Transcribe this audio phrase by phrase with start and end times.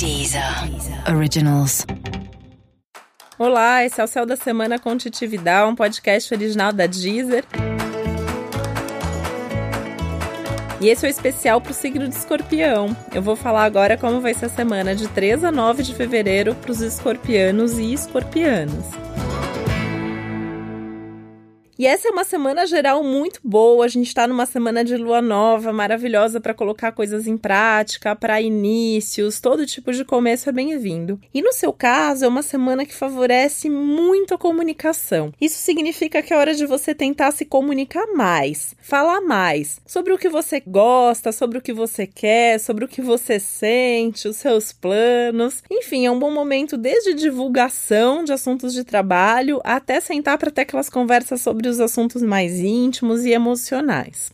[0.00, 0.42] Deezer
[1.14, 1.84] Originals.
[3.38, 7.44] Olá, esse é o Céu da Semana com Titividade, um podcast original da Deezer.
[10.80, 12.96] E esse é o especial para o signo de escorpião.
[13.12, 16.54] Eu vou falar agora como vai ser a semana de 3 a 9 de fevereiro
[16.54, 18.86] para os escorpianos e escorpianas.
[21.80, 23.86] E essa é uma semana geral muito boa.
[23.86, 28.38] A gente está numa semana de lua nova, maravilhosa para colocar coisas em prática, para
[28.38, 31.18] inícios, todo tipo de começo é bem-vindo.
[31.32, 35.32] E no seu caso, é uma semana que favorece muito a comunicação.
[35.40, 40.18] Isso significa que é hora de você tentar se comunicar mais, falar mais sobre o
[40.18, 44.70] que você gosta, sobre o que você quer, sobre o que você sente, os seus
[44.70, 45.62] planos.
[45.70, 50.60] Enfim, é um bom momento desde divulgação de assuntos de trabalho até sentar para ter
[50.60, 54.32] aquelas conversas sobre os assuntos mais íntimos e emocionais.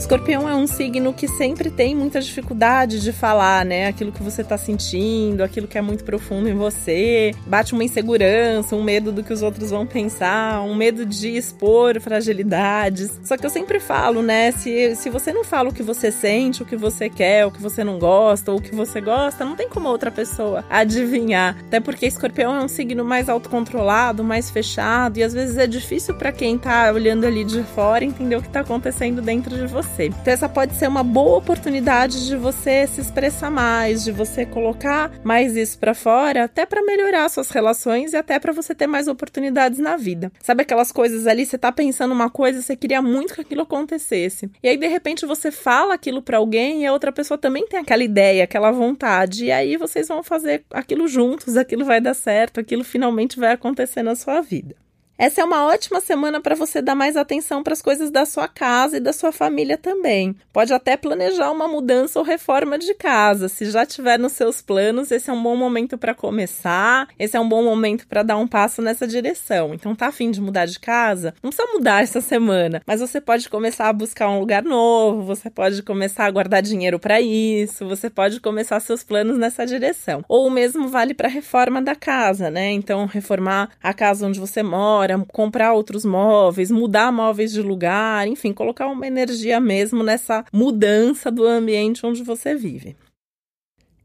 [0.00, 3.86] Escorpião é um signo que sempre tem muita dificuldade de falar, né?
[3.86, 7.32] Aquilo que você tá sentindo, aquilo que é muito profundo em você.
[7.46, 12.00] Bate uma insegurança, um medo do que os outros vão pensar, um medo de expor
[12.00, 13.20] fragilidades.
[13.22, 14.50] Só que eu sempre falo, né?
[14.52, 17.60] Se, se você não fala o que você sente, o que você quer, o que
[17.60, 21.58] você não gosta, ou o que você gosta, não tem como outra pessoa adivinhar.
[21.66, 26.14] Até porque Escorpião é um signo mais autocontrolado, mais fechado, e às vezes é difícil
[26.14, 29.89] para quem tá olhando ali de fora entender o que tá acontecendo dentro de você
[29.90, 30.06] você.
[30.06, 35.12] Então, essa pode ser uma boa oportunidade de você se expressar mais, de você colocar
[35.22, 39.08] mais isso para fora, até para melhorar suas relações e até para você ter mais
[39.08, 40.32] oportunidades na vida.
[40.40, 44.50] Sabe aquelas coisas ali, você tá pensando uma coisa, você queria muito que aquilo acontecesse.
[44.62, 47.78] E aí, de repente, você fala aquilo para alguém e a outra pessoa também tem
[47.78, 49.46] aquela ideia, aquela vontade.
[49.46, 54.02] E aí vocês vão fazer aquilo juntos, aquilo vai dar certo, aquilo finalmente vai acontecer
[54.02, 54.74] na sua vida.
[55.20, 58.48] Essa é uma ótima semana para você dar mais atenção para as coisas da sua
[58.48, 60.34] casa e da sua família também.
[60.50, 63.46] Pode até planejar uma mudança ou reforma de casa.
[63.46, 67.06] Se já tiver nos seus planos, esse é um bom momento para começar.
[67.18, 69.74] Esse é um bom momento para dar um passo nessa direção.
[69.74, 71.34] Então, tá afim de mudar de casa?
[71.42, 75.50] Não precisa mudar essa semana, mas você pode começar a buscar um lugar novo, você
[75.50, 80.24] pode começar a guardar dinheiro para isso, você pode começar seus planos nessa direção.
[80.26, 82.70] Ou o mesmo vale para reforma da casa, né?
[82.70, 88.52] Então, reformar a casa onde você mora comprar outros móveis, mudar móveis de lugar, enfim,
[88.52, 92.96] colocar uma energia mesmo nessa mudança do ambiente onde você vive.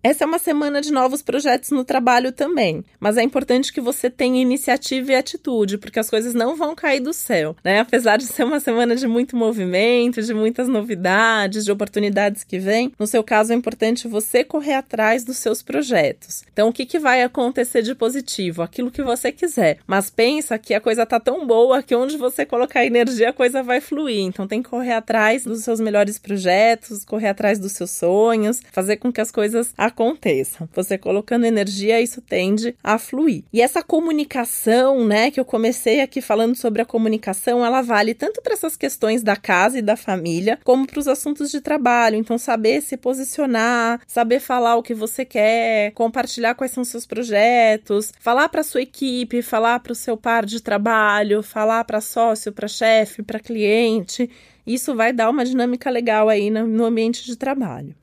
[0.05, 4.07] Essa é uma semana de novos projetos no trabalho também, mas é importante que você
[4.07, 7.79] tenha iniciativa e atitude, porque as coisas não vão cair do céu, né?
[7.79, 12.91] Apesar de ser uma semana de muito movimento, de muitas novidades, de oportunidades que vêm,
[12.99, 16.43] no seu caso é importante você correr atrás dos seus projetos.
[16.53, 18.61] Então, o que, que vai acontecer de positivo?
[18.61, 22.45] Aquilo que você quiser, mas pensa que a coisa tá tão boa que onde você
[22.45, 24.19] colocar energia a coisa vai fluir.
[24.19, 28.97] Então, tem que correr atrás dos seus melhores projetos, correr atrás dos seus sonhos, fazer
[28.97, 30.67] com que as coisas aconteçam.
[30.73, 33.43] Você colocando energia, isso tende a fluir.
[33.53, 38.41] E essa comunicação, né, que eu comecei aqui falando sobre a comunicação, ela vale tanto
[38.41, 42.17] para essas questões da casa e da família, como para os assuntos de trabalho.
[42.17, 48.11] Então, saber se posicionar, saber falar o que você quer, compartilhar quais são seus projetos,
[48.19, 52.67] falar para sua equipe, falar para o seu par de trabalho, falar para sócio, para
[52.67, 54.29] chefe, para cliente.
[54.67, 57.95] Isso vai dar uma dinâmica legal aí no ambiente de trabalho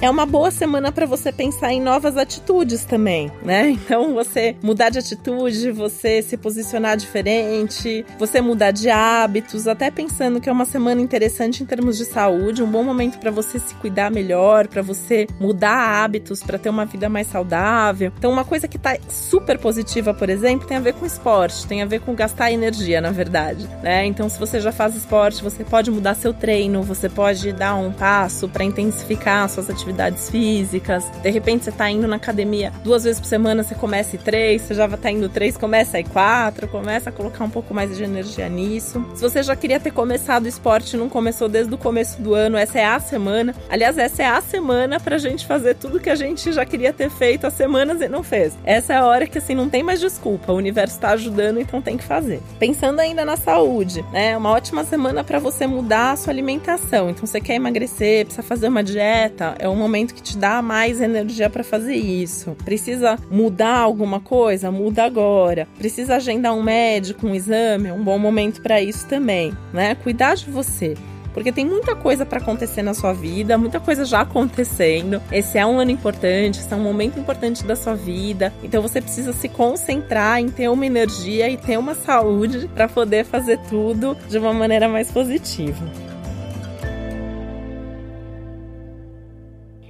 [0.00, 3.76] é uma boa semana para você pensar em novas atitudes também, né?
[3.86, 10.40] Então, você mudar de atitude, você se posicionar diferente, você mudar de hábitos, até pensando
[10.40, 13.74] que é uma semana interessante em termos de saúde, um bom momento para você se
[13.76, 18.12] cuidar melhor, para você mudar hábitos, para ter uma vida mais saudável.
[18.18, 21.80] Então, uma coisa que tá super positiva, por exemplo, tem a ver com esporte, tem
[21.80, 24.04] a ver com gastar energia, na verdade, né?
[24.04, 27.92] Então, se você já faz esporte, você pode mudar seu treino, você pode dar um
[27.92, 31.04] passo para intensificar suas atividades atividades físicas.
[31.22, 34.62] De repente você tá indo na academia duas vezes por semana, você começa e três,
[34.62, 38.02] você já tá indo três, começa aí quatro, começa a colocar um pouco mais de
[38.02, 39.04] energia nisso.
[39.14, 42.34] Se você já queria ter começado o esporte e não começou desde o começo do
[42.34, 43.54] ano, essa é a semana.
[43.68, 47.10] Aliás, essa é a semana pra gente fazer tudo que a gente já queria ter
[47.10, 48.56] feito há semanas e não fez.
[48.64, 51.80] Essa é a hora que assim não tem mais desculpa, o universo tá ajudando, então
[51.80, 52.40] tem que fazer.
[52.58, 54.36] Pensando ainda na saúde, né?
[54.36, 57.10] Uma ótima semana para você mudar a sua alimentação.
[57.10, 61.00] Então você quer emagrecer, precisa fazer uma dieta, é um momento que te dá mais
[61.00, 62.56] energia para fazer isso.
[62.64, 64.70] Precisa mudar alguma coisa?
[64.70, 65.68] Muda agora.
[65.78, 67.92] Precisa agendar um médico, um exame?
[67.92, 69.94] Um bom momento para isso também, né?
[69.94, 70.94] Cuidar de você
[71.36, 75.20] porque tem muita coisa para acontecer na sua vida, muita coisa já acontecendo.
[75.30, 78.54] Esse é um ano importante, esse é um momento importante da sua vida.
[78.62, 83.26] Então você precisa se concentrar em ter uma energia e ter uma saúde para poder
[83.26, 85.84] fazer tudo de uma maneira mais positiva.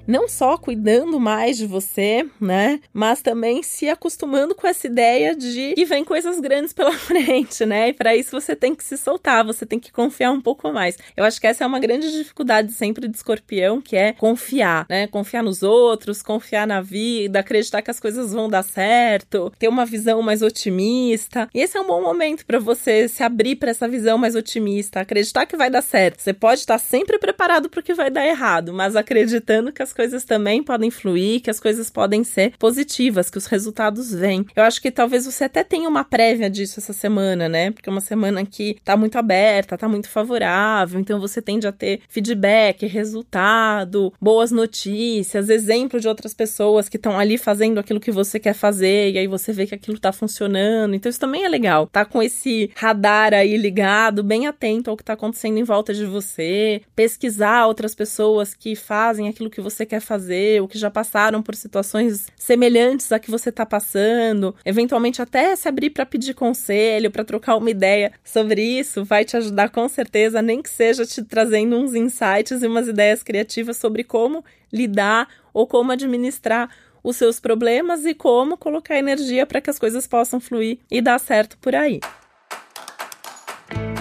[0.06, 2.80] Não só cuidando mais de você, né?
[2.92, 7.88] Mas também se acostumando com essa ideia de que vem coisas grandes pela frente, né?
[7.88, 10.96] E para isso você tem que se soltar, você tem que confiar um pouco mais.
[11.16, 15.06] Eu acho que essa é uma grande dificuldade sempre de escorpião, que é confiar, né?
[15.06, 19.84] Confiar nos outros, confiar na vida, acreditar que as coisas vão dar certo, ter uma
[19.84, 21.48] visão mais otimista.
[21.54, 25.00] E esse é um bom momento para você se abrir para essa visão mais otimista,
[25.00, 26.20] acreditar que vai dar certo.
[26.20, 29.92] Você pode estar sempre preparado para o que vai dar errado, mas acreditando que as
[29.96, 34.44] coisas também podem fluir, que as coisas podem ser positivas, que os resultados vêm.
[34.54, 37.70] Eu acho que talvez você até tenha uma prévia disso essa semana, né?
[37.70, 41.72] Porque é uma semana que tá muito aberta, tá muito favorável, então você tende a
[41.72, 48.12] ter feedback, resultado, boas notícias, exemplo de outras pessoas que estão ali fazendo aquilo que
[48.12, 50.94] você quer fazer e aí você vê que aquilo tá funcionando.
[50.94, 51.86] Então isso também é legal.
[51.86, 56.04] Tá com esse radar aí ligado, bem atento ao que tá acontecendo em volta de
[56.04, 61.42] você, pesquisar outras pessoas que fazem aquilo que você quer fazer, ou que já passaram
[61.42, 67.10] por situações semelhantes a que você tá passando, eventualmente até se abrir para pedir conselho,
[67.10, 71.22] para trocar uma ideia sobre isso, vai te ajudar com certeza, nem que seja te
[71.22, 76.68] trazendo uns insights e umas ideias criativas sobre como lidar ou como administrar
[77.02, 81.20] os seus problemas e como colocar energia para que as coisas possam fluir e dar
[81.20, 82.00] certo por aí.